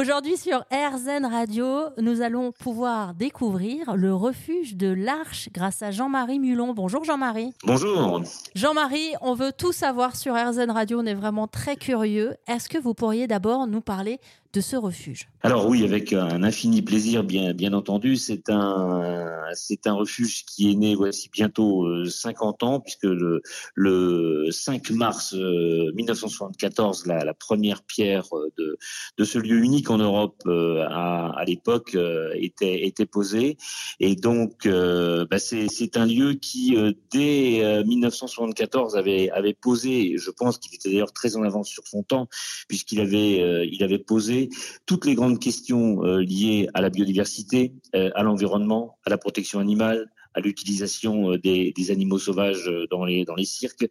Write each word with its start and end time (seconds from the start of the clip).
Aujourd'hui 0.00 0.38
sur 0.38 0.64
RZN 0.72 1.26
Radio, 1.26 1.90
nous 1.98 2.22
allons 2.22 2.52
pouvoir 2.52 3.12
découvrir 3.12 3.96
le 3.96 4.14
refuge 4.14 4.76
de 4.76 4.88
l'Arche 4.88 5.50
grâce 5.52 5.82
à 5.82 5.90
Jean-Marie 5.90 6.38
Mulon. 6.38 6.72
Bonjour 6.72 7.04
Jean-Marie. 7.04 7.52
Bonjour. 7.66 8.22
Jean-Marie, 8.54 9.12
on 9.20 9.34
veut 9.34 9.52
tout 9.52 9.72
savoir 9.72 10.16
sur 10.16 10.34
RZN 10.34 10.70
Radio, 10.70 11.00
on 11.00 11.04
est 11.04 11.12
vraiment 11.12 11.48
très 11.48 11.76
curieux. 11.76 12.34
Est-ce 12.48 12.70
que 12.70 12.78
vous 12.78 12.94
pourriez 12.94 13.26
d'abord 13.26 13.66
nous 13.66 13.82
parler 13.82 14.20
de 14.52 14.60
ce 14.60 14.74
refuge 14.74 15.28
Alors 15.42 15.68
oui, 15.68 15.84
avec 15.84 16.12
un 16.12 16.42
infini 16.42 16.82
plaisir, 16.82 17.22
bien, 17.22 17.72
entendu. 17.72 18.16
C'est 18.16 18.50
un, 18.50 19.30
c'est 19.54 19.86
un 19.86 19.94
refuge 19.94 20.44
qui 20.44 20.72
est 20.72 20.74
né 20.74 20.96
voici 20.96 21.28
bientôt 21.32 21.86
50 22.04 22.62
euh, 22.62 22.66
ans, 22.66 22.80
puisque 22.80 23.04
le, 23.04 23.40
le 23.74 24.50
5 24.50 24.90
mars 24.90 25.34
1974, 25.34 27.04
euh, 27.06 27.24
la, 27.24 27.34
première 27.34 27.82
pierre 27.82 28.26
euh, 28.32 28.50
de, 28.58 28.76
de 29.18 29.24
ce 29.24 29.38
lieu 29.38 29.58
unique 29.62 29.88
en 29.90 29.98
Europe 29.98 30.42
à, 30.46 31.30
à 31.38 31.44
l'époque 31.44 31.96
était, 32.34 32.86
était 32.86 33.06
posée. 33.06 33.56
Et 34.00 34.16
donc, 34.16 34.66
bah 34.66 35.38
c'est, 35.38 35.68
c'est 35.68 35.96
un 35.96 36.06
lieu 36.06 36.34
qui, 36.34 36.76
dès 37.12 37.82
1974, 37.84 38.96
avait, 38.96 39.30
avait 39.30 39.54
posé, 39.54 40.16
je 40.16 40.30
pense 40.30 40.58
qu'il 40.58 40.74
était 40.74 40.90
d'ailleurs 40.90 41.12
très 41.12 41.36
en 41.36 41.42
avance 41.44 41.68
sur 41.68 41.86
son 41.86 42.02
temps, 42.02 42.28
puisqu'il 42.68 43.00
avait, 43.00 43.68
il 43.68 43.82
avait 43.84 43.98
posé 43.98 44.39
toutes 44.86 45.06
les 45.06 45.14
grandes 45.14 45.38
questions 45.38 46.04
euh, 46.04 46.22
liées 46.22 46.68
à 46.74 46.80
la 46.80 46.90
biodiversité, 46.90 47.74
euh, 47.94 48.10
à 48.14 48.22
l'environnement, 48.22 48.96
à 49.04 49.10
la 49.10 49.18
protection 49.18 49.58
animale, 49.58 50.10
à 50.34 50.40
l'utilisation 50.40 51.32
euh, 51.32 51.38
des, 51.38 51.90
animaux 51.90 52.18
sauvages 52.18 52.70
dans 52.90 53.04
les, 53.04 53.24
dans 53.24 53.34
les 53.34 53.44
cirques. 53.44 53.88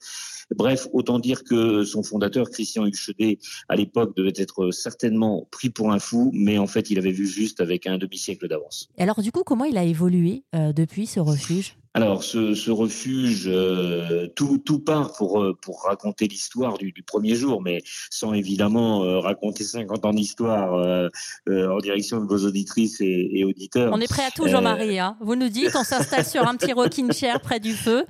Bref, 0.56 0.88
autant 0.94 1.20
dire 1.20 1.44
que 1.44 1.84
son 1.84 2.02
fondateur, 2.02 2.50
Christian 2.50 2.86
Huchedet, 2.86 3.40
à 3.68 3.76
l'époque, 3.76 4.16
devait 4.16 4.34
être 4.36 4.72
certainement 4.72 5.48
pris 5.52 5.70
pour 5.70 5.92
un 5.92 6.00
fou, 6.00 6.32
mais 6.34 6.58
en 6.58 6.68
fait, 6.68 6.90
il 6.90 6.98
avait 6.98 7.12
vu 7.12 7.28
juste 7.28 7.60
avec 7.62 7.88
un 7.88 7.98
demi-siècle 7.98 8.48
d'avance. 8.48 8.90
Alors, 8.98 9.22
du 9.22 9.32
coup, 9.32 9.44
comment 9.44 9.66
il 9.66 9.78
a 9.78 9.84
évolué 9.84 10.44
depuis 10.54 11.08
ce 11.08 11.20
refuge? 11.20 11.76
Alors, 12.02 12.24
ce, 12.24 12.54
ce 12.54 12.72
refuge, 12.72 13.44
euh, 13.48 14.28
tout, 14.34 14.58
tout, 14.58 14.80
part 14.80 15.12
pour, 15.18 15.42
euh, 15.42 15.54
pour 15.62 15.84
raconter 15.84 16.28
l'histoire 16.28 16.78
du, 16.78 16.94
du, 16.94 17.04
premier 17.04 17.36
jour, 17.36 17.62
mais 17.62 17.82
sans 18.10 18.34
évidemment 18.34 19.04
euh, 19.04 19.20
raconter 19.20 19.66
50 19.66 20.06
ans 20.06 20.14
d'histoire 20.14 21.10
en 21.48 21.78
direction 21.80 22.22
de 22.22 22.26
vos 22.26 22.46
auditrices 22.46 23.02
et, 23.02 23.30
et, 23.34 23.44
auditeurs. 23.44 23.92
On 23.94 24.00
est 24.00 24.08
prêt 24.08 24.24
à 24.24 24.32
tout, 24.32 24.48
Jean-Marie. 24.48 25.00
Hein. 25.00 25.18
Vous 25.20 25.36
nous 25.36 25.50
dites, 25.50 25.76
on 25.76 25.84
s'installe 25.84 26.26
sur 26.26 26.48
un 26.48 26.56
petit 26.56 26.72
rocking 26.72 27.12
chair 27.12 27.42
près 27.42 27.60
du 27.60 27.74
feu 27.74 28.06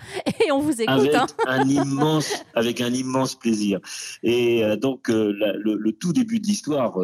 et 0.45 0.51
on 0.51 0.59
vous 0.59 0.81
écoute. 0.81 0.87
Avec, 0.87 1.15
hein. 1.15 1.25
un, 1.47 1.67
immense, 1.67 2.31
avec 2.53 2.81
un 2.81 2.93
immense 2.93 3.33
plaisir. 3.33 3.79
Et 4.21 4.63
donc, 4.77 5.07
le, 5.07 5.33
le, 5.63 5.91
tout 5.93 6.13
début 6.13 6.39
de 6.39 6.45
l'histoire, 6.45 6.99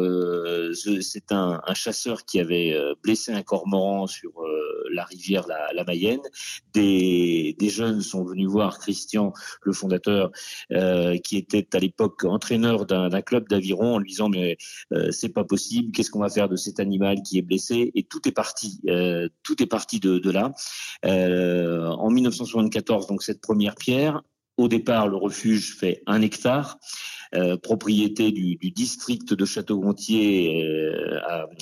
c'est 0.72 1.32
un, 1.32 1.60
un, 1.66 1.74
chasseur 1.74 2.24
qui 2.24 2.38
avait 2.38 2.76
blessé 3.02 3.32
un 3.32 3.42
cormoran 3.42 4.06
sur 4.06 4.30
la 4.92 5.04
rivière 5.04 5.46
la, 5.48 5.72
la 5.72 5.84
Mayenne 5.84 6.20
des, 6.76 7.68
jeunes 7.68 8.00
sont 8.00 8.24
venus 8.24 8.48
voir 8.48 8.78
Christian, 8.78 9.32
le 9.62 9.72
fondateur, 9.72 10.30
euh, 10.72 11.16
qui 11.18 11.36
était 11.36 11.66
à 11.74 11.78
l'époque 11.78 12.24
entraîneur 12.24 12.86
d'un 12.86 13.22
club 13.22 13.48
d'aviron, 13.48 13.94
en 13.94 13.98
lui 13.98 14.10
disant 14.10 14.28
mais 14.28 14.56
euh, 14.92 15.10
c'est 15.10 15.30
pas 15.30 15.44
possible, 15.44 15.92
qu'est-ce 15.92 16.10
qu'on 16.10 16.20
va 16.20 16.28
faire 16.28 16.48
de 16.48 16.56
cet 16.56 16.80
animal 16.80 17.22
qui 17.22 17.38
est 17.38 17.42
blessé? 17.42 17.90
Et 17.94 18.04
tout 18.04 18.26
est 18.28 18.32
parti, 18.32 18.80
euh, 18.88 19.28
tout 19.42 19.62
est 19.62 19.66
parti 19.66 20.00
de, 20.00 20.18
de 20.18 20.30
là. 20.30 20.52
en 21.04 22.10
1974, 22.10 23.06
donc 23.06 23.22
cette 23.22 23.40
première 23.40 23.74
pierre. 23.74 24.22
Au 24.56 24.68
départ, 24.68 25.06
le 25.06 25.16
refuge 25.16 25.76
fait 25.76 26.02
un 26.06 26.22
hectare. 26.22 26.78
Euh, 27.36 27.56
propriété 27.56 28.32
du, 28.32 28.56
district 28.70 29.34
de 29.34 29.44
Château-Gontier 29.44 30.64
euh, 30.64 31.18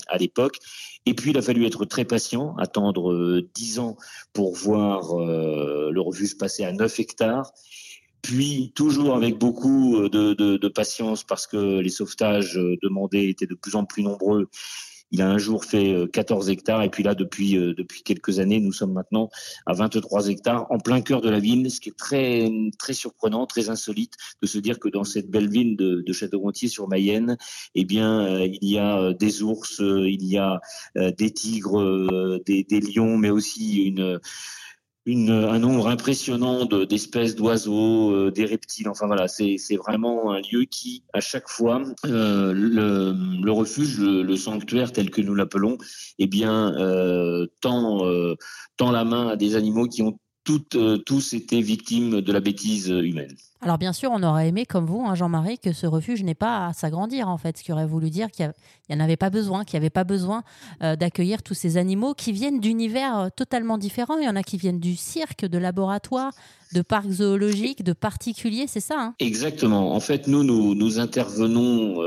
à, 0.08 0.18
l'époque. 0.18 0.58
Et 1.04 1.14
puis, 1.14 1.30
il 1.30 1.38
a 1.38 1.42
fallu 1.42 1.66
être 1.66 1.84
très 1.84 2.04
patient, 2.04 2.54
attendre 2.58 3.12
euh, 3.12 3.48
dix 3.54 3.78
ans 3.80 3.96
pour 4.32 4.54
voir 4.54 5.16
le 5.16 6.00
refuge 6.00 6.38
passer 6.38 6.64
à 6.64 6.72
9 6.72 7.00
hectares. 7.00 7.52
Puis, 8.22 8.72
toujours 8.74 9.16
avec 9.16 9.36
beaucoup 9.38 10.08
de 10.08 10.68
patience, 10.68 11.24
parce 11.24 11.46
que 11.46 11.80
les 11.80 11.90
sauvetages 11.90 12.58
demandés 12.82 13.28
étaient 13.28 13.46
de 13.46 13.54
plus 13.54 13.74
en 13.74 13.84
plus 13.84 14.02
nombreux, 14.02 14.48
il 15.10 15.22
a 15.22 15.28
un 15.28 15.38
jour 15.38 15.64
fait 15.64 15.94
14 16.12 16.48
euh, 16.48 16.52
hectares 16.52 16.82
et 16.82 16.90
puis 16.90 17.02
là, 17.02 17.14
depuis, 17.14 17.56
euh, 17.56 17.74
depuis 17.74 18.02
quelques 18.02 18.38
années, 18.38 18.60
nous 18.60 18.72
sommes 18.72 18.92
maintenant 18.92 19.30
à 19.66 19.72
23 19.72 20.28
hectares 20.28 20.66
en 20.70 20.78
plein 20.78 21.00
cœur 21.00 21.20
de 21.20 21.30
la 21.30 21.38
ville, 21.38 21.70
ce 21.70 21.80
qui 21.80 21.90
est 21.90 21.96
très, 21.96 22.50
très 22.78 22.94
surprenant, 22.94 23.46
très 23.46 23.68
insolite 23.68 24.14
de 24.42 24.46
se 24.46 24.58
dire 24.58 24.78
que 24.78 24.88
dans 24.88 25.04
cette 25.04 25.30
belle 25.30 25.48
ville 25.48 25.76
de, 25.76 26.12
Château-Gontier 26.12 26.68
sur 26.68 26.88
Mayenne, 26.88 27.36
eh 27.74 27.84
bien, 27.84 28.20
euh, 28.20 28.46
il 28.46 28.68
y 28.68 28.78
a 28.78 29.12
des 29.12 29.42
ours, 29.42 29.80
il 29.80 30.24
y 30.24 30.38
a 30.38 30.60
des 30.94 31.30
tigres, 31.32 32.40
des 32.46 32.80
lions, 32.80 33.18
mais 33.18 33.30
aussi 33.30 33.84
une 33.84 34.20
une, 35.06 35.30
un 35.30 35.58
nombre 35.58 35.88
impressionnant 35.88 36.64
d'espèces 36.64 37.34
d'oiseaux, 37.36 38.12
euh, 38.12 38.30
des 38.30 38.46
reptiles. 38.46 38.88
Enfin 38.88 39.06
voilà, 39.06 39.28
c'est 39.28 39.76
vraiment 39.76 40.32
un 40.32 40.40
lieu 40.40 40.64
qui, 40.64 41.04
à 41.12 41.20
chaque 41.20 41.48
fois, 41.48 41.82
euh, 42.06 42.52
le, 42.54 43.50
refuge, 43.52 43.98
le, 44.00 44.36
sanctuaire 44.36 44.92
tel 44.92 45.10
que 45.10 45.20
nous 45.20 45.34
l'appelons, 45.34 45.76
eh 46.18 46.26
bien, 46.26 46.74
euh, 46.76 47.46
tend, 47.60 48.06
euh, 48.06 48.34
tend 48.76 48.90
la 48.90 49.04
main 49.04 49.28
à 49.28 49.36
des 49.36 49.56
animaux 49.56 49.88
qui 49.88 50.02
ont 50.02 50.18
toutes, 50.44 50.76
tous 51.06 51.32
été 51.32 51.60
victimes 51.60 52.20
de 52.20 52.32
la 52.32 52.40
bêtise 52.40 52.88
humaine. 52.88 53.34
Alors 53.64 53.78
bien 53.78 53.94
sûr, 53.94 54.10
on 54.12 54.22
aurait 54.22 54.48
aimé, 54.48 54.66
comme 54.66 54.84
vous, 54.84 55.06
hein, 55.06 55.14
Jean-Marie, 55.14 55.58
que 55.58 55.72
ce 55.72 55.86
refuge 55.86 56.22
n'ait 56.22 56.34
pas 56.34 56.66
à 56.66 56.74
s'agrandir, 56.74 57.28
en 57.28 57.38
fait, 57.38 57.56
ce 57.56 57.64
qui 57.64 57.72
aurait 57.72 57.86
voulu 57.86 58.10
dire 58.10 58.30
qu'il 58.30 58.52
n'y 58.90 58.96
en 58.96 59.00
avait 59.00 59.16
pas 59.16 59.30
besoin, 59.30 59.64
qu'il 59.64 59.80
n'y 59.80 59.84
avait 59.84 59.90
pas 59.90 60.04
besoin 60.04 60.42
euh, 60.82 60.96
d'accueillir 60.96 61.42
tous 61.42 61.54
ces 61.54 61.78
animaux 61.78 62.12
qui 62.12 62.32
viennent 62.32 62.60
d'univers 62.60 63.18
euh, 63.18 63.28
totalement 63.34 63.78
différents. 63.78 64.18
Il 64.18 64.26
y 64.26 64.28
en 64.28 64.36
a 64.36 64.42
qui 64.42 64.58
viennent 64.58 64.80
du 64.80 64.96
cirque, 64.96 65.46
de 65.46 65.56
laboratoire, 65.56 66.34
de 66.74 66.82
parcs 66.82 67.08
zoologiques, 67.08 67.82
de 67.82 67.94
particuliers, 67.94 68.66
c'est 68.66 68.80
ça 68.80 68.96
hein? 68.98 69.14
Exactement. 69.18 69.94
En 69.94 70.00
fait, 70.00 70.26
nous, 70.26 70.44
nous, 70.44 70.74
nous 70.74 70.98
intervenons 70.98 72.02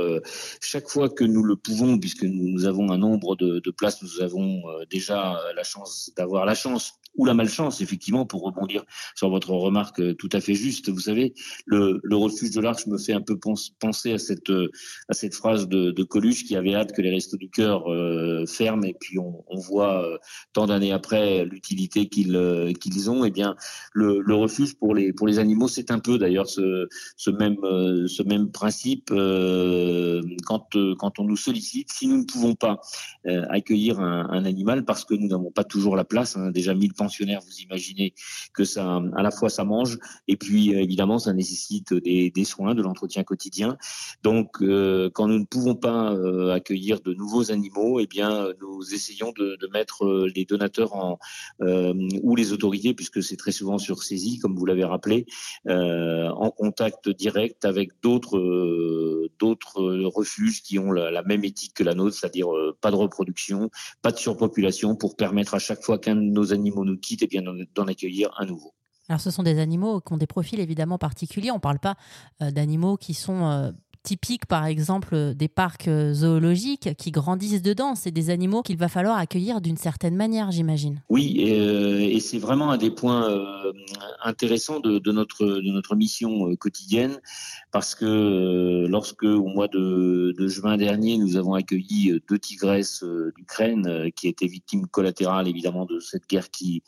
chaque 0.62 0.90
fois 0.90 1.09
que 1.09 1.23
nous 1.23 1.41
le 1.41 1.56
pouvons, 1.56 1.97
puisque 1.97 2.23
nous, 2.23 2.66
avons 2.66 2.91
un 2.91 2.97
nombre 3.00 3.35
de, 3.35 3.72
places, 3.72 4.03
nous 4.03 4.22
avons 4.22 4.62
déjà 4.91 5.40
la 5.56 5.63
chance 5.63 6.12
d'avoir 6.17 6.46
la 6.46 6.53
chance 6.53 7.00
ou 7.17 7.25
la 7.25 7.34
malchance, 7.34 7.81
effectivement, 7.81 8.25
pour 8.25 8.44
rebondir 8.44 8.84
sur 9.16 9.29
votre 9.29 9.50
remarque 9.50 10.00
euh, 10.00 10.13
tout 10.13 10.29
à 10.31 10.40
fait 10.40 10.53
juste. 10.53 10.90
Vous 10.90 11.00
savez, 11.00 11.34
le, 11.66 12.00
le 12.03 12.16
refuge 12.16 12.52
de 12.52 12.62
l'Arche 12.62 12.88
me 12.88 12.97
fait 12.97 13.13
un 13.13 13.22
peu 13.22 13.38
penser 13.80 14.13
à 14.13 14.18
cette, 14.18 14.50
euh, 14.50 14.69
à 15.09 15.13
cette 15.13 15.34
phrase 15.34 15.68
de, 15.68 15.91
de 15.91 16.03
Coluche 16.03 16.46
qui 16.46 16.56
avait 16.56 16.75
hâte 16.75 16.94
que 16.94 17.02
les 17.02 17.09
restos 17.09 17.38
du 17.38 17.50
cœur 17.50 17.91
euh, 17.91 18.46
ferment 18.46 18.84
et 18.84 18.96
puis 19.00 19.19
on, 19.19 19.44
voit 19.58 20.03
euh, 20.03 20.18
tant 20.53 20.68
d'années 20.68 20.91
après 20.91 21.46
l'utilité 21.46 22.08
qu'ils 22.08 22.74
qu'ils 22.80 23.09
ont. 23.09 23.25
Eh 23.25 23.31
bien, 23.31 23.56
le, 23.94 24.22
le, 24.22 24.35
refuge 24.35 24.75
pour 24.75 24.94
les, 24.94 25.13
pour 25.13 25.28
les 25.28 25.40
animaux, 25.40 25.68
c'est 25.68 25.91
un 25.91 26.00
peu 26.00 26.18
d'ailleurs 26.18 26.47
ce, 26.47 26.88
même, 27.30 27.58
ce 28.08 28.24
même 28.24 28.52
principe 28.52 29.09
quand, 29.09 30.78
quand 31.00 31.19
on 31.19 31.24
nous 31.24 31.38
sollicite. 31.38 31.91
Si 31.91 32.08
nous 32.08 32.19
ne 32.19 32.25
pouvons 32.25 32.56
pas 32.56 32.79
accueillir 33.50 34.00
un, 34.00 34.46
animal 34.46 34.85
parce 34.85 35.03
que 35.03 35.16
nous 35.16 35.28
n'avons 35.28 35.52
pas 35.52 35.64
toujours 35.64 35.96
la 35.96 36.06
place, 36.06 36.38
hein, 36.38 36.52
déjà 36.52 36.74
1000 36.75 36.91
vous 36.97 37.62
imaginez 37.62 38.14
que 38.53 38.64
ça, 38.64 39.02
à 39.16 39.24
la 39.24 39.31
fois 39.31 39.50
ça 39.50 39.64
mange 39.64 39.97
et 40.28 40.38
puis 40.38 40.72
évidemment 40.72 41.19
ça 41.19 41.34
nécessite 41.37 41.93
des, 41.93 42.31
soins, 42.43 42.75
de 42.75 42.81
l'entretien 42.81 43.23
quotidien. 43.23 43.77
Donc 44.23 44.61
euh, 44.61 45.09
quand 45.13 45.27
nous 45.27 45.39
ne 45.39 45.45
pouvons 45.45 45.75
pas 45.75 46.11
euh, 46.13 46.51
accueillir 46.51 46.99
de 46.99 47.13
nouveaux 47.13 47.51
animaux, 47.51 47.99
eh 47.99 48.07
bien 48.07 48.49
nous 48.61 48.93
essayons 48.93 49.31
de, 49.31 49.57
mettre 49.71 50.27
les 50.33 50.45
donateurs 50.45 51.17
ou 51.59 52.35
les 52.35 52.53
autorités, 52.53 52.93
puisque 52.93 53.21
c'est 53.21 53.35
très 53.35 53.51
souvent 53.51 53.77
sur 53.77 54.01
saisie, 54.01 54.39
comme 54.39 54.55
vous 54.55 54.65
l'avez 54.65 54.85
rappelé, 54.85 55.25
en 55.67 56.51
contact 56.51 57.09
direct 57.09 57.65
avec 57.65 57.91
d'autres 58.01 58.39
refuges 60.05 60.61
qui 60.63 60.79
ont 60.79 60.91
la, 60.91 61.11
la, 61.11 61.23
même 61.23 61.43
éthique 61.43 61.73
que 61.73 61.83
la 61.83 61.93
nôtre, 61.95 62.15
c'est-à-dire 62.15 62.47
pas 62.81 62.91
de 62.91 62.95
reproduction, 62.95 63.69
pas 64.01 64.11
de 64.11 64.17
surpopulation, 64.17 64.95
pour 64.95 65.16
permettre 65.16 65.53
à 65.53 65.59
chaque 65.59 65.83
fois 65.83 65.99
qu'un 65.99 66.16
de 66.16 66.22
nos 66.22 66.53
animaux 66.53 66.85
nous 66.85 66.97
quitte, 66.97 67.23
eh 67.23 67.28
bien 67.28 67.43
d'en 67.75 67.87
accueillir 67.87 68.31
un 68.37 68.45
nouveau. 68.45 68.73
Alors 69.09 69.21
ce 69.21 69.31
sont 69.31 69.43
des 69.43 69.59
animaux 69.59 70.01
qui 70.01 70.13
ont 70.13 70.17
des 70.17 70.27
profils 70.27 70.59
évidemment 70.59 70.97
particuliers. 70.97 71.51
On 71.51 71.55
ne 71.55 71.59
parle 71.59 71.79
pas 71.79 71.95
euh, 72.41 72.51
d'animaux 72.51 72.97
qui 72.97 73.13
sont 73.13 73.73
euh, 74.07 74.17
typiques 74.17 74.45
par 74.45 74.65
exemple 74.65 75.33
des 75.35 75.47
parcs 75.47 75.87
euh, 75.87 76.13
zoologiques 76.13 76.95
qui 76.97 77.11
grandissent 77.11 77.61
dedans. 77.61 77.95
C'est 77.95 78.11
des 78.11 78.29
animaux 78.29 78.61
qu'il 78.61 78.77
va 78.77 78.87
falloir 78.87 79.17
accueillir 79.17 79.61
d'une 79.61 79.77
certaine 79.77 80.15
manière, 80.15 80.51
j'imagine. 80.51 81.01
Oui, 81.09 81.35
et, 81.39 82.15
et 82.15 82.19
c'est 82.19 82.39
vraiment 82.39 82.71
un 82.71 82.77
des 82.77 82.91
points 82.91 83.27
intéressants 84.23 84.79
de, 84.79 85.11
notre, 85.11 85.45
de 85.45 85.71
notre 85.71 85.95
mission 85.95 86.55
quotidienne 86.55 87.19
parce 87.71 87.95
que 87.95 88.85
lorsque 88.87 89.23
au 89.23 89.47
mois 89.47 89.67
de, 89.67 90.33
de, 90.37 90.47
juin 90.47 90.77
dernier, 90.77 91.17
nous 91.17 91.35
avons 91.35 91.53
accueilli 91.53 92.19
deux 92.29 92.39
tigresses 92.39 93.03
d'Ukraine 93.35 94.11
qui 94.15 94.27
étaient 94.27 94.47
victimes 94.47 94.87
collatérales 94.87 95.47
évidemment 95.47 95.85
de 95.85 95.99
cette 95.99 96.27
guerre 96.27 96.49
qui, 96.49 96.83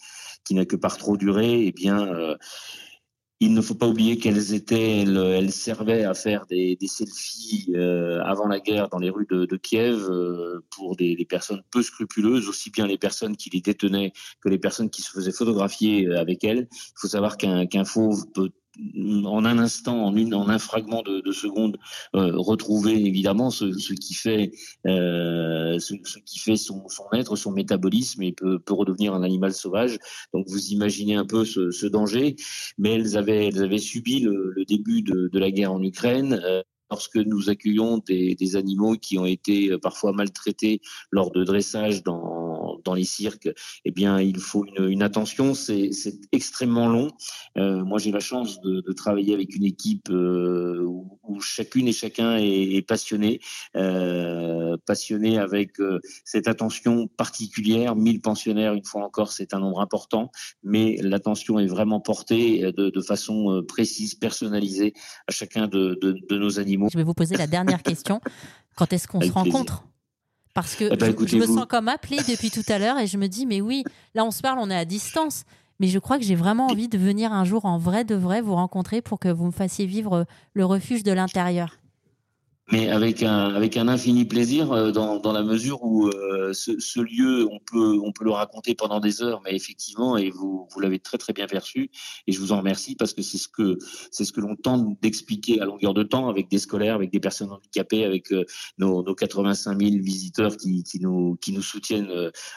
qui 0.45 0.55
n'a 0.55 0.65
que 0.65 0.75
par 0.75 0.97
trop 0.97 1.17
duré, 1.17 1.65
eh 1.65 1.71
bien 1.71 2.07
Il 3.41 3.53
ne 3.53 3.61
faut 3.61 3.75
pas 3.75 3.87
oublier 3.87 4.17
qu'elles 4.17 4.53
étaient, 4.53 4.99
elles, 5.03 5.51
servaient 5.53 6.03
à 6.03 6.13
faire 6.13 6.45
des, 6.45 6.77
selfies 6.87 7.71
euh, 7.73 8.21
avant 8.23 8.47
la 8.47 8.59
guerre 8.59 8.89
dans 8.89 8.99
les 8.99 9.09
rues 9.09 9.27
de, 9.29 9.55
Kiev 9.55 10.09
euh, 10.09 10.59
pour 10.69 10.97
des, 10.97 11.25
personnes 11.29 11.61
peu 11.71 11.81
scrupuleuses, 11.81 12.49
aussi 12.49 12.69
bien 12.69 12.85
les 12.85 12.97
personnes 12.97 13.37
qui 13.37 13.49
les 13.49 13.61
détenaient 13.61 14.11
que 14.41 14.49
les 14.49 14.57
personnes 14.57 14.89
qui 14.89 15.01
se 15.01 15.11
faisaient 15.11 15.31
photographier 15.31 16.07
euh, 16.07 16.19
avec 16.19 16.43
elles. 16.43 16.67
Il 16.71 16.99
faut 16.99 17.07
savoir 17.07 17.37
qu'un 17.37 17.85
fauve 17.85 18.25
peut 18.33 18.49
en 19.25 19.45
un 19.45 19.57
instant, 19.57 20.05
en, 20.05 20.15
une, 20.15 20.33
en 20.33 20.49
un 20.49 20.59
fragment 20.59 21.01
de, 21.01 21.21
de 21.21 21.31
seconde, 21.31 21.77
euh, 22.15 22.31
retrouver 22.35 22.93
évidemment 23.05 23.49
ce, 23.49 23.93
qui 23.93 24.13
fait, 24.13 24.51
euh, 24.87 25.79
ce, 25.79 25.93
qui 26.25 26.39
fait 26.39 26.55
son, 26.55 26.87
son, 26.87 27.05
être, 27.13 27.35
son 27.35 27.51
métabolisme 27.51 28.21
et 28.23 28.31
peut, 28.31 28.59
redevenir 28.69 29.13
un 29.13 29.23
animal 29.23 29.53
sauvage. 29.53 29.97
Donc 30.33 30.47
vous 30.47 30.67
imaginez 30.67 31.15
un 31.15 31.25
peu 31.25 31.45
ce, 31.45 31.87
danger, 31.87 32.35
mais 32.77 32.95
elles 32.95 33.17
avaient, 33.17 33.47
elles 33.47 33.63
avaient 33.63 33.79
subi 33.79 34.19
le, 34.19 34.63
début 34.67 35.01
de, 35.01 35.39
la 35.39 35.51
guerre 35.51 35.73
en 35.73 35.81
Ukraine. 35.81 36.39
Euh, 36.43 36.61
lorsque 36.91 37.17
nous 37.17 37.49
accueillons 37.49 37.99
des, 37.99 38.35
des, 38.35 38.55
animaux 38.55 38.95
qui 38.95 39.17
ont 39.17 39.25
été 39.25 39.71
euh, 39.71 39.77
parfois 39.77 40.11
maltraités 40.11 40.81
lors 41.11 41.31
de 41.31 41.43
dressage 41.43 42.03
dans, 42.03 42.38
dans 42.83 42.93
les 42.93 43.03
cirques, 43.03 43.49
eh 43.85 43.91
bien, 43.91 44.19
il 44.19 44.39
faut 44.39 44.65
une, 44.65 44.89
une 44.89 45.03
attention. 45.03 45.53
C'est 45.53 45.91
extrêmement 46.31 46.87
long. 46.87 47.09
Euh, 47.57 47.83
moi, 47.83 47.99
j'ai 47.99 48.11
la 48.11 48.19
chance 48.19 48.61
de, 48.61 48.81
de, 48.81 48.93
travailler 48.93 49.33
avec 49.33 49.55
une 49.55 49.65
équipe 49.65 50.09
euh, 50.09 50.83
où, 50.83 51.19
où, 51.23 51.39
chacune 51.39 51.87
et 51.87 51.93
chacun 51.93 52.37
est, 52.37 52.75
est 52.75 52.81
passionné, 52.81 53.39
euh, 53.75 54.77
passionné 54.85 55.37
avec 55.37 55.77
cette 56.25 56.47
attention 56.47 57.07
particulière. 57.07 57.95
1000 57.95 58.21
pensionnaires, 58.21 58.73
une 58.73 58.85
fois 58.85 59.03
encore, 59.03 59.31
c'est 59.31 59.53
un 59.53 59.59
nombre 59.59 59.81
important, 59.81 60.31
mais 60.63 60.97
l'attention 61.01 61.59
est 61.59 61.67
vraiment 61.67 61.99
portée 61.99 62.71
de, 62.71 62.89
de 62.89 63.01
façon 63.01 63.63
précise, 63.67 64.15
personnalisée 64.15 64.93
à 65.27 65.31
chacun 65.31 65.67
de, 65.67 65.97
de 66.01 66.37
nos 66.37 66.59
animaux 66.59 66.79
je 66.91 66.97
vais 66.97 67.03
vous 67.03 67.13
poser 67.13 67.35
la 67.35 67.47
dernière 67.47 67.83
question. 67.83 68.21
Quand 68.75 68.91
est-ce 68.93 69.07
qu'on 69.07 69.21
se 69.21 69.31
rencontre? 69.31 69.83
Parce 70.61 70.75
que 70.75 70.89
eh 70.91 70.97
ben, 70.97 71.15
je, 71.25 71.37
me 71.37 71.45
sens 71.45 71.65
comme 71.69 71.87
appelée 71.87 72.17
depuis 72.27 72.51
tout 72.51 72.63
à 72.67 72.79
l'heure 72.79 72.99
et 72.99 73.07
je 73.07 73.17
me 73.17 73.27
dis, 73.27 73.45
mais 73.45 73.61
oui, 73.61 73.85
là 74.13 74.25
on 74.25 74.31
se 74.31 74.41
parle, 74.41 74.59
on 74.59 74.69
est 74.69 74.75
à 74.75 74.83
distance. 74.83 75.45
Mais 75.79 75.87
je 75.87 75.99
crois 75.99 76.17
que 76.17 76.25
j'ai 76.25 76.35
vraiment 76.35 76.67
envie 76.67 76.89
de 76.89 76.97
venir 76.97 77.31
un 77.31 77.45
jour 77.45 77.63
en 77.63 77.77
vrai 77.77 78.03
de 78.03 78.13
vrai 78.13 78.41
vous 78.41 78.55
rencontrer 78.55 79.01
pour 79.01 79.19
que 79.19 79.29
vous 79.29 79.45
me 79.45 79.51
fassiez 79.51 79.85
vivre 79.85 80.25
le 80.53 80.65
refuge 80.65 81.03
de 81.03 81.13
l'intérieur 81.13 81.77
mais 82.71 82.89
avec 82.89 83.23
un 83.23 83.53
avec 83.55 83.77
un 83.77 83.87
infini 83.87 84.25
plaisir 84.25 84.71
euh, 84.71 84.91
dans, 84.91 85.19
dans 85.19 85.31
la 85.31 85.41
mesure 85.43 85.83
où 85.83 86.07
euh, 86.07 86.53
ce, 86.53 86.79
ce, 86.79 86.99
lieu 86.99 87.47
on 87.51 87.59
peut 87.59 87.99
on 88.03 88.11
peut 88.11 88.23
le 88.23 88.31
raconter 88.31 88.75
pendant 88.75 88.99
des 88.99 89.23
heures 89.23 89.41
mais 89.43 89.55
effectivement 89.55 90.17
et 90.17 90.29
vous 90.29 90.67
vous 90.71 90.79
l'avez 90.79 90.99
très 90.99 91.17
très 91.17 91.33
bien 91.33 91.47
perçu 91.47 91.89
et 92.27 92.31
je 92.31 92.39
vous 92.39 92.51
en 92.51 92.59
remercie 92.59 92.95
parce 92.95 93.13
que 93.13 93.21
c'est 93.21 93.37
ce 93.37 93.47
que 93.47 93.77
c'est 94.11 94.23
ce 94.23 94.31
que 94.31 94.41
l'on 94.41 94.55
tente 94.55 94.99
d'expliquer 95.01 95.61
à 95.61 95.65
longueur 95.65 95.93
de 95.93 96.03
temps 96.03 96.29
avec 96.29 96.49
des 96.49 96.59
scolaires 96.59 96.95
avec 96.95 97.11
des 97.11 97.19
personnes 97.19 97.51
handicapées 97.51 98.05
avec 98.05 98.31
euh, 98.31 98.45
nos, 98.77 99.03
nos 99.03 99.15
85 99.15 99.79
000 99.79 100.03
visiteurs 100.03 100.55
qui, 100.55 100.83
qui 100.83 100.99
nous 100.99 101.37
qui 101.41 101.53
nous 101.53 101.63
soutiennent 101.63 102.11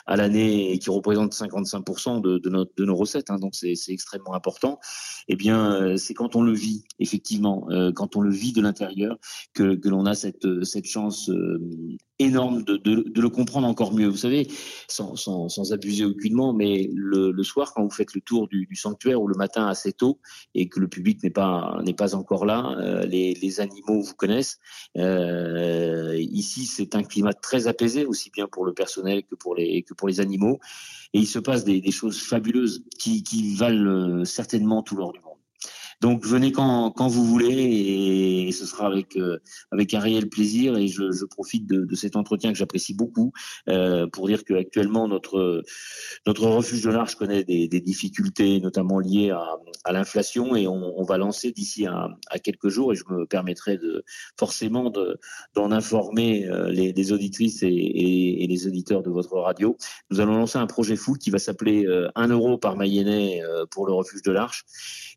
à 0.06 0.16
l'année 0.16 0.72
et 0.72 0.78
qui 0.78 0.90
représentent 0.90 1.34
55% 1.34 2.20
de, 2.20 2.38
de, 2.38 2.50
notre, 2.50 2.72
de 2.76 2.84
nos 2.84 2.96
recettes 2.96 3.30
hein, 3.30 3.38
donc 3.38 3.54
c'est 3.54 3.74
extrêmement 3.88 4.34
important. 4.34 4.78
Et 5.28 5.32
eh 5.32 5.36
bien 5.36 5.96
c'est 5.96 6.14
quand 6.14 6.36
on 6.36 6.42
le 6.42 6.52
vit 6.52 6.84
effectivement 6.98 7.66
quand 7.94 8.16
on 8.16 8.20
le 8.20 8.30
vit 8.30 8.52
de 8.52 8.60
l'intérieur 8.60 9.16
que 9.54 9.74
que 9.74 9.88
l'on 9.88 10.01
on 10.02 10.06
a 10.06 10.14
cette, 10.14 10.44
euh, 10.44 10.64
chance 10.84 11.30
euh, 11.30 11.60
énorme 12.18 12.64
de, 12.64 12.80
le 12.84 13.28
comprendre 13.28 13.68
encore 13.68 13.94
mieux. 13.94 14.08
Vous 14.08 14.16
savez, 14.16 14.48
sans, 14.88 15.72
abuser 15.72 16.04
aucunement, 16.04 16.52
mais 16.52 16.90
le, 16.92 17.42
soir, 17.42 17.72
quand 17.72 17.84
vous 17.84 17.90
faites 17.90 18.14
le 18.14 18.20
tour 18.20 18.48
du, 18.48 18.68
sanctuaire 18.74 19.22
ou 19.22 19.28
le 19.28 19.36
matin 19.36 19.66
assez 19.66 19.92
tôt 19.92 20.18
et 20.54 20.68
que 20.68 20.80
le 20.80 20.88
public 20.88 21.22
n'est 21.22 21.30
pas 21.30 21.80
pas 21.96 22.14
encore 22.14 22.46
là, 22.46 22.74
euh, 22.78 23.06
les, 23.06 23.60
animaux 23.60 24.02
vous 24.02 24.14
connaissent. 24.14 24.58
Ici, 24.96 26.66
c'est 26.66 26.94
un 26.96 27.02
climat 27.02 27.34
très 27.34 27.68
apaisé, 27.68 28.04
aussi 28.04 28.30
bien 28.30 28.48
pour 28.48 28.64
le 28.64 28.72
personnel 28.72 29.22
que 29.24 29.34
pour 29.34 29.54
les 29.54 29.82
que 29.82 29.94
pour 29.94 30.08
les 30.08 30.20
animaux. 30.20 30.58
Et 31.12 31.18
il 31.20 31.26
se 31.26 31.38
passe 31.38 31.64
des, 31.64 31.80
des 31.80 31.90
choses 31.90 32.18
fabuleuses 32.18 32.84
qui, 32.98 33.22
qui 33.22 33.54
valent 33.54 34.24
certainement 34.24 34.82
tout 34.82 34.96
l'or 34.96 35.12
du 35.12 35.20
monde. 35.20 35.31
Donc 36.02 36.26
venez 36.26 36.50
quand, 36.50 36.90
quand 36.90 37.06
vous 37.06 37.24
voulez 37.24 38.48
et 38.48 38.50
ce 38.50 38.66
sera 38.66 38.86
avec 38.88 39.16
euh, 39.16 39.38
avec 39.70 39.94
un 39.94 40.00
réel 40.00 40.28
plaisir 40.28 40.76
et 40.76 40.88
je, 40.88 41.12
je 41.12 41.24
profite 41.24 41.64
de, 41.68 41.84
de, 41.84 41.94
cet 41.94 42.16
entretien 42.16 42.50
que 42.50 42.58
j'apprécie 42.58 42.92
beaucoup 42.92 43.32
euh, 43.68 44.08
pour 44.08 44.26
dire 44.26 44.44
que 44.44 44.54
actuellement 44.54 45.06
notre 45.06 45.62
notre 46.26 46.48
refuge 46.48 46.82
de 46.82 46.90
l'Arche 46.90 47.14
connaît 47.14 47.44
des, 47.44 47.68
des, 47.68 47.80
difficultés 47.80 48.58
notamment 48.58 48.98
liées 48.98 49.30
à, 49.30 49.46
à 49.84 49.92
l'inflation 49.92 50.56
et 50.56 50.66
on, 50.66 50.98
on, 50.98 51.04
va 51.04 51.18
lancer 51.18 51.52
d'ici 51.52 51.86
à, 51.86 52.08
à, 52.30 52.40
quelques 52.40 52.68
jours 52.68 52.92
et 52.92 52.96
je 52.96 53.04
me 53.08 53.24
permettrai 53.24 53.78
de 53.78 54.04
forcément 54.36 54.90
de 54.90 55.20
d'en 55.54 55.70
informer 55.70 56.46
euh, 56.46 56.68
les, 56.68 56.92
les, 56.92 57.12
auditrices 57.12 57.62
et, 57.62 57.68
et, 57.68 58.42
et, 58.42 58.46
les 58.48 58.66
auditeurs 58.66 59.04
de 59.04 59.10
votre 59.10 59.38
radio. 59.38 59.76
Nous 60.10 60.18
allons 60.18 60.36
lancer 60.36 60.58
un 60.58 60.66
projet 60.66 60.96
fou 60.96 61.14
qui 61.14 61.30
va 61.30 61.38
s'appeler 61.38 61.86
1 62.16 62.28
euro 62.28 62.58
par 62.58 62.76
Mayennais 62.76 63.40
pour 63.70 63.86
le 63.86 63.92
refuge 63.92 64.22
de 64.22 64.32
l'Arche 64.32 64.64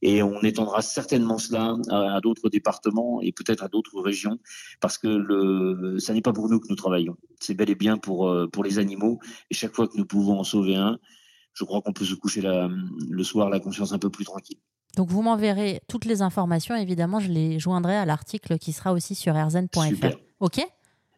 et 0.04 0.22
on 0.22 0.42
étendra 0.42 0.75
certainement 0.82 1.38
cela 1.38 1.76
à, 1.90 2.20
d'autres 2.22 2.50
départements 2.50 3.22
et 3.22 3.32
peut-être 3.32 3.64
à 3.64 3.68
d'autres 3.68 4.02
régions, 4.02 4.40
parce 4.80 4.98
que 4.98 5.08
le, 5.08 6.00
ça 6.00 6.14
n'est 6.14 6.22
pas 6.22 6.34
pour 6.34 6.50
nous 6.50 6.60
que 6.60 6.68
nous 6.70 6.76
travaillons. 6.76 7.18
C'est 7.40 7.54
bel 7.54 7.70
et 7.70 7.76
bien 7.76 7.98
pour, 7.98 8.28
euh, 8.28 8.48
pour 8.48 8.64
les 8.64 8.80
animaux. 8.80 9.20
Et 9.50 9.54
chaque 9.54 9.76
fois 9.76 9.88
que 9.88 9.98
nous 9.98 10.06
pouvons 10.06 10.40
en 10.40 10.44
sauver 10.44 10.76
un, 10.76 10.98
je 11.54 11.64
crois 11.64 11.82
qu'on 11.82 11.94
peut 11.94 12.06
se 12.06 12.16
coucher 12.16 12.42
la, 12.42 12.70
le 13.10 13.24
soir 13.24 13.50
la 13.50 13.60
conscience 13.60 13.94
un 13.94 14.00
peu 14.00 14.10
plus 14.10 14.26
tranquille. 14.26 14.58
Donc 14.96 15.10
vous 15.10 15.22
m'enverrez 15.22 15.82
toutes 15.88 16.06
les 16.06 16.22
informations. 16.22 16.76
Évidemment, 16.76 17.20
je 17.20 17.30
les 17.30 17.60
joindrai 17.60 17.96
à 17.96 18.06
l'article 18.06 18.58
qui 18.58 18.72
sera 18.72 18.94
aussi 18.94 19.16
sur 19.16 19.36
rzn.fr. 19.36 20.18
OK? 20.40 20.62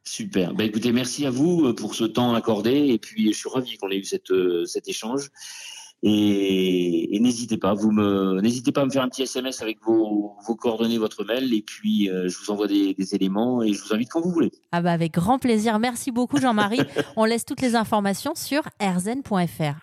Super. 0.03 0.53
Ben 0.53 0.65
écoutez, 0.65 0.93
merci 0.93 1.25
à 1.25 1.29
vous 1.29 1.65
euh, 1.65 1.73
pour 1.73 1.93
ce 1.93 2.05
temps 2.05 2.33
accordé. 2.33 2.71
Et 2.71 2.97
puis, 2.97 3.33
je 3.33 3.37
suis 3.37 3.49
ravi 3.49 3.77
qu'on 3.77 3.89
ait 3.89 3.97
eu 3.97 4.05
cette, 4.05 4.31
euh, 4.31 4.65
cet 4.65 4.87
échange. 4.87 5.29
Et, 6.03 7.17
n'hésitez 7.19 7.57
pas, 7.57 7.73
vous 7.73 7.91
me, 7.91 8.39
n'hésitez 8.41 8.71
pas 8.71 8.81
à 8.81 8.85
me 8.85 8.89
faire 8.89 9.03
un 9.03 9.09
petit 9.09 9.23
SMS 9.23 9.61
avec 9.61 9.79
vos, 9.83 10.35
vos 10.45 10.55
coordonnées, 10.55 10.97
votre 10.97 11.25
mail, 11.25 11.53
et 11.53 11.61
puis 11.61 12.09
euh, 12.09 12.29
je 12.29 12.37
vous 12.37 12.51
envoie 12.51 12.67
des, 12.67 12.93
des, 12.93 13.15
éléments 13.15 13.63
et 13.63 13.73
je 13.73 13.81
vous 13.81 13.93
invite 13.93 14.09
quand 14.09 14.21
vous 14.21 14.31
voulez. 14.31 14.51
Ah 14.71 14.81
bah 14.81 14.91
avec 14.91 15.13
grand 15.13 15.39
plaisir. 15.39 15.79
Merci 15.79 16.11
beaucoup 16.11 16.39
Jean-Marie. 16.39 16.81
On 17.15 17.25
laisse 17.25 17.45
toutes 17.45 17.61
les 17.61 17.75
informations 17.75 18.33
sur 18.35 18.61
rzn.fr. 18.79 19.75